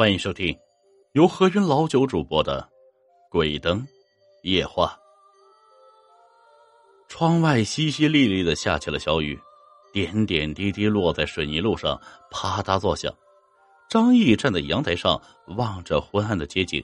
[0.00, 0.56] 欢迎收听
[1.10, 2.62] 由何云老九主播的
[3.28, 3.84] 《鬼灯
[4.44, 4.96] 夜话》。
[7.08, 9.36] 窗外淅淅沥沥的下起了小雨，
[9.92, 12.00] 点点滴滴落在水泥路上，
[12.30, 13.12] 啪嗒作响。
[13.90, 15.20] 张毅站在阳台上，
[15.56, 16.80] 望着昏暗的街景，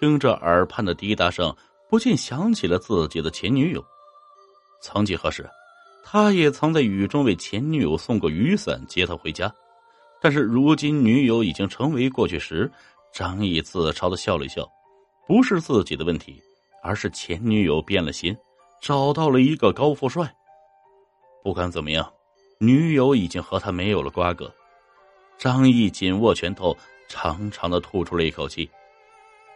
[0.00, 1.56] 听着耳畔的滴答声，
[1.88, 3.80] 不禁想起了自己的前女友。
[4.82, 5.48] 曾几何时，
[6.02, 9.54] 他也曾在雨中为前女友送过雨伞，接她回家。
[10.20, 12.70] 但是如今女友已经成为过去时，
[13.12, 14.70] 张毅自嘲的笑了笑，
[15.26, 16.40] 不是自己的问题，
[16.82, 18.36] 而是前女友变了心，
[18.82, 20.30] 找到了一个高富帅。
[21.42, 22.12] 不管怎么样，
[22.58, 24.52] 女友已经和他没有了瓜葛。
[25.38, 26.76] 张毅紧握拳头，
[27.08, 28.70] 长长的吐出了一口气。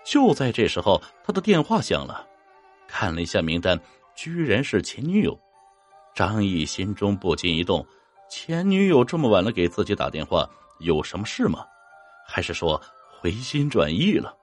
[0.03, 2.27] 就在这时候，他的电话响了，
[2.89, 3.79] 看了一下名单，
[4.17, 5.39] 居然是前女友。
[6.15, 7.87] 张毅心中不禁一动。
[8.29, 10.49] 前女友这么晚了给自己打电话，
[10.81, 11.65] 有什么事吗？
[12.27, 12.81] 还是说
[13.21, 14.35] 回心转意了？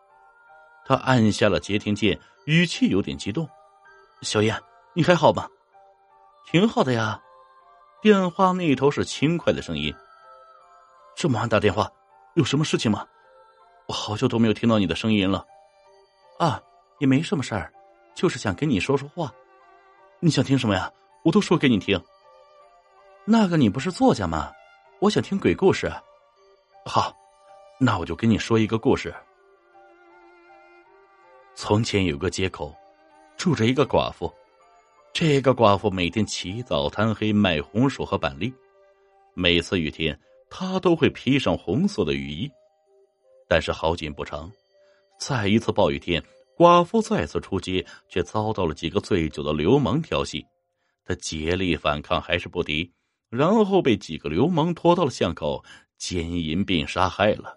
[0.85, 3.47] 他按下了接听键，语气有点激动
[4.21, 4.59] ：“小燕，
[4.93, 5.47] 你还好吗
[6.49, 7.21] ？”“挺好的呀。”
[8.01, 9.93] 电话那头是轻快的声音。
[11.15, 11.91] “这么晚打电话，
[12.35, 13.05] 有什么事情吗？
[13.87, 15.45] 我好久都没有听到你的声音了。
[16.39, 16.61] ”“啊，
[16.99, 17.71] 也没什么事儿，
[18.15, 19.31] 就是想跟你说说话。
[20.19, 20.91] 你想听什么呀？
[21.23, 22.01] 我都说给你听。”
[23.31, 24.51] 那个，你不是作家吗？
[24.99, 25.89] 我想听鬼故事。
[26.85, 27.15] 好，
[27.79, 29.15] 那我就跟你说一个故事。
[31.55, 32.75] 从前有个街口，
[33.37, 34.29] 住着一个寡妇。
[35.13, 38.53] 这个寡妇每天起早贪黑卖红薯和板栗。
[39.33, 42.51] 每次雨天，她都会披上红色的雨衣。
[43.47, 44.51] 但是好景不长，
[45.17, 46.21] 在一次暴雨天，
[46.57, 50.45] 寡妇再次出街，却遭到了几个醉酒的流氓调戏。
[51.05, 52.91] 她竭力反抗，还是不敌。
[53.31, 55.63] 然后被几个流氓拖到了巷口，
[55.97, 57.55] 奸淫并杀害了。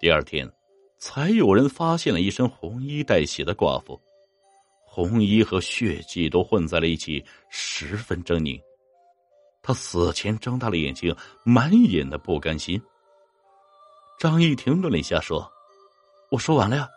[0.00, 0.50] 第二天，
[0.98, 4.00] 才有人发现了一身红衣带血的寡妇，
[4.86, 8.58] 红衣和血迹都混在了一起，十分狰狞。
[9.62, 12.80] 他死前睁大了眼睛，满眼的不甘心。
[14.18, 15.46] 张毅停顿了一下，说
[16.32, 16.88] ：“我说完了呀，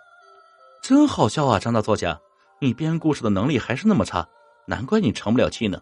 [0.81, 2.17] 真好笑啊，张大作家，
[2.61, 4.25] 你编故事的能力还是那么差，
[4.67, 5.81] 难怪你成不了气呢。”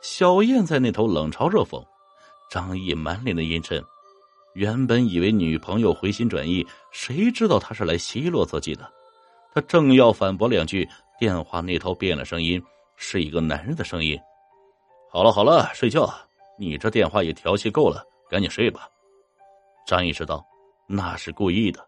[0.00, 1.84] 小燕在那头冷嘲热讽，
[2.50, 3.82] 张毅满脸的阴沉。
[4.54, 8.90] 原本以为女朋友回心转意，谁知道她是来奚落自己的。
[9.54, 10.88] 他正要反驳两句，
[11.18, 12.62] 电话那头变了声音，
[12.96, 14.18] 是一个男人的声音
[15.10, 16.12] ：“好了好了，睡觉。
[16.58, 18.88] 你这电话也调戏够了，赶紧睡吧。”
[19.86, 20.44] 张毅知道
[20.86, 21.84] 那是故意的。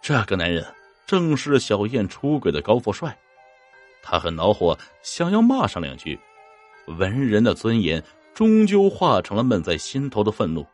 [0.00, 0.64] 这个男人
[1.06, 3.14] 正是小燕出轨的高富帅，
[4.02, 6.18] 他很恼火，想要骂上两句。
[6.98, 8.02] 文人的尊严
[8.34, 10.66] 终究化成了闷在心头的愤怒。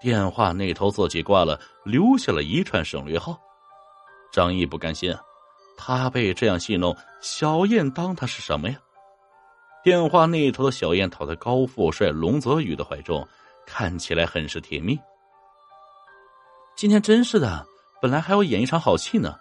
[0.00, 3.40] 电话那头自己挂了，留下了一串省略号。
[4.32, 5.20] 张毅不甘心啊，
[5.76, 8.76] 他被这样戏弄，小燕当他是什么呀？
[9.82, 13.26] 电话那头的小燕躺在高富帅龙泽宇的怀中，
[13.66, 14.98] 看起来很是甜蜜。
[16.76, 17.64] 今天真是的，
[18.02, 19.36] 本来还要演一场好戏呢。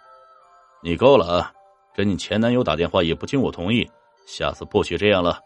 [0.81, 1.53] 你够了啊！
[1.95, 3.89] 跟你前男友打电话也不经我同意，
[4.25, 5.39] 下次不许这样了。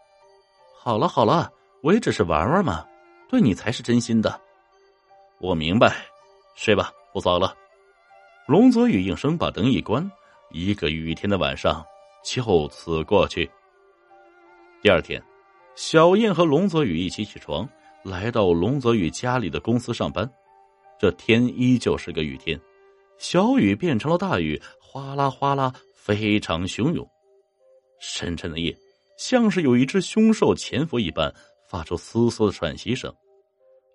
[0.88, 2.82] 好了好了，我也只是玩玩嘛，
[3.28, 4.40] 对你才是真心的。
[5.38, 5.94] 我明白，
[6.56, 7.54] 睡吧，不早了。
[8.46, 10.10] 龙泽宇应声把灯一关，
[10.50, 11.84] 一个雨天的晚上
[12.24, 13.50] 就此过去。
[14.80, 15.22] 第二天，
[15.74, 17.68] 小燕和龙泽宇一起起床，
[18.02, 20.26] 来到龙泽宇家里的公司上班。
[20.98, 22.58] 这天依旧是个雨天，
[23.18, 27.06] 小雨变成了大雨，哗啦哗啦，非常汹涌。
[28.00, 28.74] 深沉的夜。
[29.18, 31.34] 像是有一只凶兽潜伏一般，
[31.68, 33.12] 发出嘶嘶的喘息声。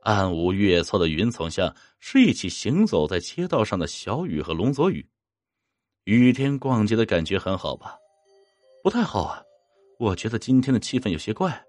[0.01, 5.03] 暗无月色的云层下，是一起行走在街道上的小雨和龙泽宇。
[6.03, 7.95] 雨天逛街的感觉很好吧？
[8.83, 9.41] 不太好啊，
[9.97, 11.63] 我觉得今天的气氛有些怪。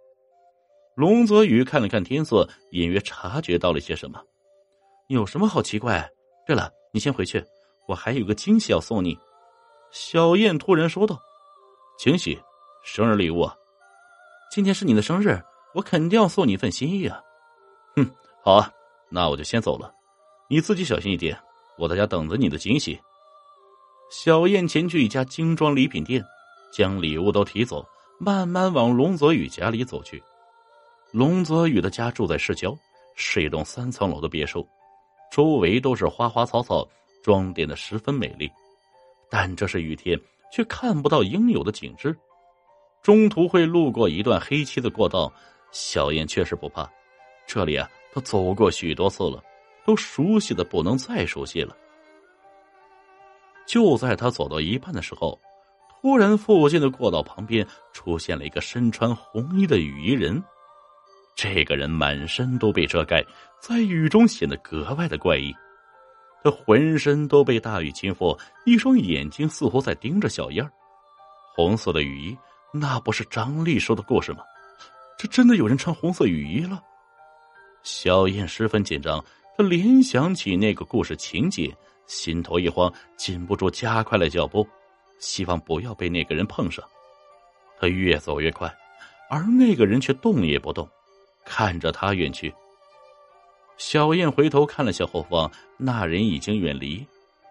[0.96, 4.20] 龙泽宇看了看天色，隐约察觉到了些什么。
[5.08, 6.08] 有什么好奇怪？
[6.44, 7.44] 对了，你先回去，
[7.86, 9.16] 我还有个惊喜要送你。
[9.92, 11.20] 小燕突然说道
[11.98, 12.36] ：“惊喜。”
[12.84, 13.50] 生日礼物，
[14.50, 15.42] 今天是你的生日，
[15.72, 17.18] 我肯定要送你一份心意啊！
[17.96, 18.06] 哼，
[18.42, 18.70] 好啊，
[19.08, 19.90] 那我就先走了，
[20.50, 21.34] 你自己小心一点，
[21.78, 23.00] 我在家等着你的惊喜。
[24.10, 26.22] 小燕前去一家精装礼品店，
[26.70, 27.82] 将礼物都提走，
[28.20, 30.22] 慢慢往龙泽宇家里走去。
[31.10, 32.76] 龙泽宇的家住在市郊，
[33.16, 34.68] 是一栋三层楼的别墅，
[35.32, 36.86] 周围都是花花草草，
[37.22, 38.48] 装点的十分美丽。
[39.30, 40.20] 但这是雨天，
[40.52, 42.14] 却看不到应有的景致。
[43.04, 45.30] 中途会路过一段黑漆的过道，
[45.70, 46.90] 小燕确实不怕。
[47.46, 49.44] 这里啊，她走过许多次了，
[49.84, 51.76] 都熟悉的不能再熟悉了。
[53.66, 55.38] 就在他走到一半的时候，
[56.00, 60.42] 突然附近的过道旁边出现了一个身穿红衣的雨衣人。
[61.36, 63.22] 这个人满身都被遮盖，
[63.60, 65.54] 在雨中显得格外的怪异。
[66.42, 70.66] 他浑身都被大雨侵覆，一双眼睛似乎在盯着小燕
[71.54, 72.38] 红色的雨衣，
[72.76, 74.40] 那不是张丽说的故事吗？
[75.16, 76.82] 这真的有人穿红色雨衣了？
[77.84, 79.24] 小燕十分紧张，
[79.56, 81.72] 她联想起那个故事情节，
[82.08, 84.66] 心头一慌，禁不住加快了脚步，
[85.20, 86.84] 希望不要被那个人碰上。
[87.78, 88.68] 他越走越快，
[89.30, 90.88] 而那个人却动也不动。
[91.44, 92.52] 看着他远去，
[93.76, 97.06] 小燕回头看了下后方，那人已经远离。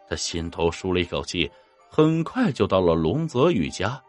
[0.09, 1.49] 他心头舒了一口气，
[1.89, 4.03] 很快就到了龙泽宇家。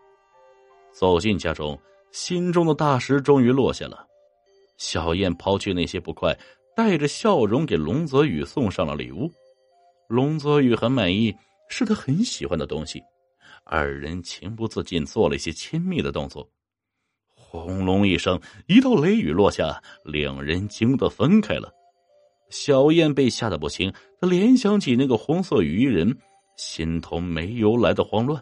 [0.95, 1.79] 走进家中，
[2.13, 4.07] 心中的大石终于落下了。
[4.79, 6.33] 小燕抛去那些不快，
[6.77, 9.29] 带着笑容给龙泽宇送上了礼物。
[10.09, 11.35] 龙泽宇很满意，
[11.69, 13.03] 是他很喜欢的东西。
[13.65, 16.49] 二人情不自禁做了一些亲密的动作。
[17.35, 21.73] 轰隆一声，一道雷雨落下，两人惊得分开了。
[22.51, 26.17] 小燕被吓得不轻，她联想起那个红色雨衣人，
[26.57, 28.41] 心头没由来的慌乱。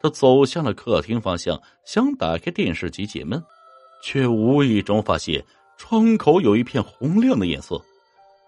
[0.00, 3.42] 他走向了客厅方向，想打开电视机解闷，
[4.02, 5.44] 却无意中发现
[5.76, 7.80] 窗口有一片红亮的颜色，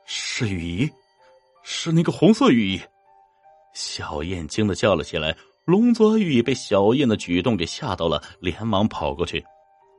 [0.06, 0.90] 是雨衣，
[1.62, 2.80] 是那个红色雨衣。
[3.74, 5.36] 小燕惊的叫了起来。
[5.66, 9.44] 龙泽宇被小燕的举动给吓到了，连忙跑过去。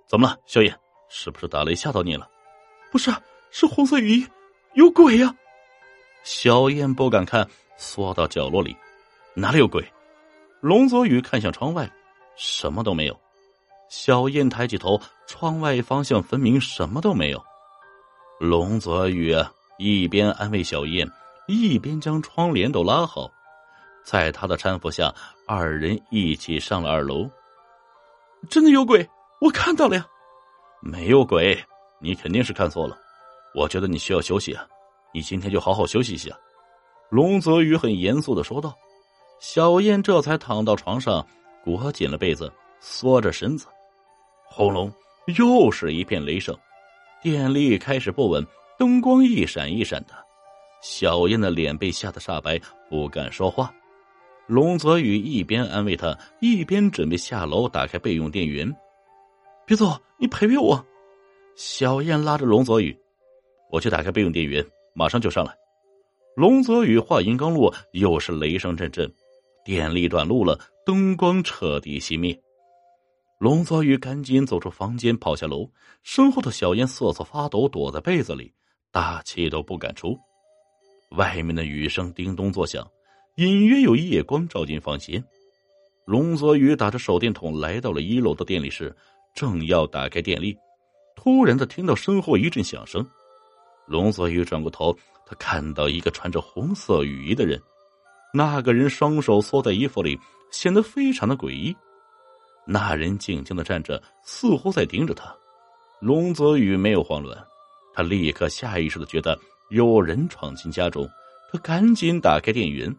[0.10, 0.76] 怎么了，小燕？
[1.08, 2.28] 是不是打雷吓到你了？
[2.92, 3.10] 不是，
[3.52, 4.28] 是红色雨衣，
[4.74, 5.34] 有鬼呀！
[6.24, 8.76] 小燕不敢看，缩到角落里。
[9.34, 9.86] 哪里有鬼？
[10.62, 11.92] 龙泽宇看向窗外，
[12.36, 13.20] 什么都没有。
[13.90, 17.44] 小燕抬起头，窗外方向分明什么都没有。
[18.40, 19.36] 龙泽宇
[19.80, 21.10] 一边安慰小燕，
[21.48, 23.30] 一边将窗帘都拉好。
[24.04, 25.14] 在他的搀扶下，
[25.48, 27.28] 二人一起上了二楼。
[28.50, 29.08] 真的有鬼！
[29.40, 30.06] 我看到了呀，
[30.80, 31.60] 没有鬼，
[32.00, 32.96] 你肯定是看错了。
[33.56, 34.66] 我觉得你需要休息啊，
[35.12, 36.30] 你今天就好好休息一下。
[37.10, 38.76] 龙泽宇很严肃的说道。
[39.42, 41.26] 小燕这才躺到床上，
[41.64, 43.66] 裹紧了被子，缩着身子。
[44.46, 44.94] 轰隆，
[45.36, 46.56] 又是一片雷声，
[47.24, 48.46] 电力开始不稳，
[48.78, 50.14] 灯光一闪一闪的。
[50.84, 53.74] 小燕的脸被吓得煞白，不敢说话。
[54.46, 58.72] 龙泽宇一边安慰她，一边准备下楼打开备用电源。
[59.66, 60.86] 别走，你陪陪我。
[61.56, 62.96] 小燕拉着龙泽宇，
[63.72, 65.52] 我去打开备用电源，马上就上来。
[66.36, 69.12] 龙泽宇话音刚落，又是雷声阵阵，
[69.64, 72.40] 电力短路了，灯光彻底熄灭。
[73.40, 75.70] 龙泽宇赶紧走出房间，跑下楼。
[76.04, 78.52] 身后的小燕瑟瑟发抖，躲在被子里，
[78.92, 80.18] 大气都不敢出。
[81.18, 82.88] 外面的雨声叮咚作响，
[83.36, 85.24] 隐约有夜光照进房间。
[86.06, 88.96] 龙泽宇打着手电筒来到了一楼的电力室。
[89.34, 90.58] 正要打开电力，
[91.16, 93.06] 突然的听到身后一阵响声。
[93.88, 94.94] 龙泽宇转过头，
[95.26, 97.58] 他看到一个穿着红色雨衣的人。
[98.34, 100.20] 那个人双手缩在衣服里，
[100.52, 101.76] 显得非常的诡异。
[102.66, 105.36] 那人静静的站着，似乎在盯着他。
[106.00, 107.38] 龙泽宇没有慌乱，
[107.94, 109.38] 他立刻下意识的觉得
[109.70, 111.10] 有人闯进家中，
[111.52, 112.96] 他赶紧打开电源。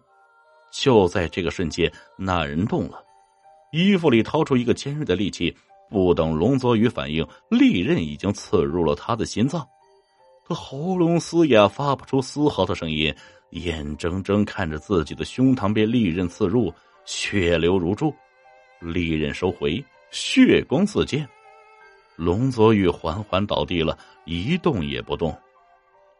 [0.72, 3.02] 就在这个瞬间，那人动了，
[3.72, 5.56] 衣服里掏出一个尖锐的利器。
[5.90, 9.68] 不等龙泽宇反应，利刃已经刺入了他的心脏，
[10.52, 13.14] 他喉咙嘶哑，发不出丝毫的声音，
[13.52, 16.70] 眼睁睁看着自己的胸膛被利刃刺入，
[17.06, 18.14] 血流如注。
[18.78, 21.26] 利刃收回，血光四溅，
[22.16, 25.34] 龙泽宇缓缓倒地了，一动也不动。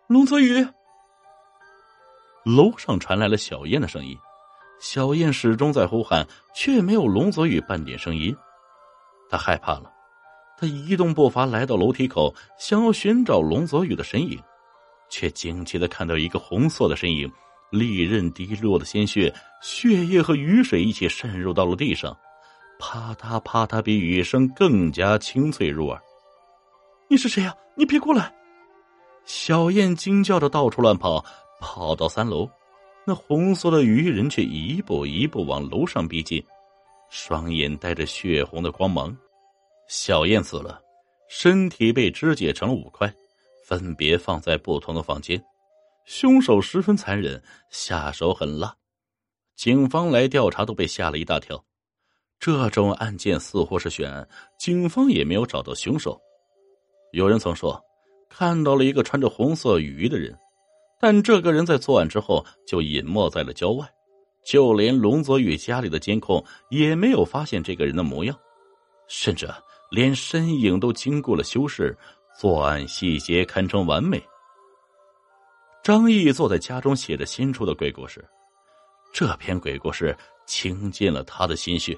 [0.06, 0.66] 龙泽宇，
[2.42, 4.16] 楼上传来了小燕的声音，
[4.80, 8.34] 小燕始终在呼喊，却没有龙泽宇半点声音。
[9.28, 9.91] 他害怕了，
[10.62, 14.38] 他移动步伐来到楼梯口，想要寻找龙泽宇的身影，
[15.10, 17.28] 却惊奇的看到一个红色的身影，
[17.72, 22.16] 利刃滴落的鲜血，血液和雨水一起渗入到了地上，
[22.78, 26.00] 啪嗒啪嗒，比雨声更加清脆入耳。
[27.08, 27.52] 你是谁呀？
[27.74, 28.32] 你别过来！
[29.24, 31.24] 小燕惊叫着到处乱跑，
[31.58, 32.48] 跑到三楼，
[33.04, 36.40] 那红色的鱼人却一步一步往楼上逼近。
[37.10, 39.12] 双眼带着血红的光芒，
[39.88, 40.80] 小燕死了，
[41.28, 43.12] 身体被肢解成了五块，
[43.66, 45.42] 分别放在不同的房间。
[46.04, 48.74] 凶手十分残忍，下手狠辣。
[49.54, 51.62] 警方来调查都被吓了一大跳。
[52.40, 56.20] 这种案件似乎是悬案，警方也没有找到凶手。
[57.12, 57.80] 有人曾说，
[58.28, 60.36] 看到了一个穿着红色雨衣的人，
[60.98, 63.88] 但这个人在作案之后就隐没在了郊外，
[64.44, 68.36] 就连龙泽宇家里的监控也没有发现这个人的模样，
[69.06, 69.46] 甚至
[69.92, 71.94] 连身影都经过了修饰，
[72.40, 74.20] 作案细节堪称完美。
[75.82, 78.26] 张毅坐在家中写着新出的鬼故事，
[79.12, 81.94] 这篇鬼故事倾尽了他的心血，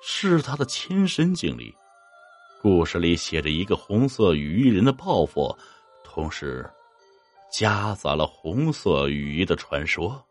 [0.00, 1.76] 是他的亲身经历。
[2.62, 5.54] 故事里写着一个红色雨衣人的报复，
[6.02, 6.66] 同时
[7.52, 10.24] 夹杂了红色雨衣的传说。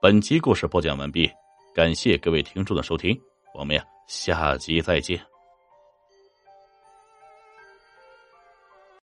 [0.00, 1.28] 本集故事播讲完毕，
[1.74, 3.20] 感谢各位听众的收听，
[3.56, 5.35] 我们呀下集再见。